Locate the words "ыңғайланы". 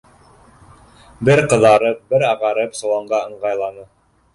3.31-3.93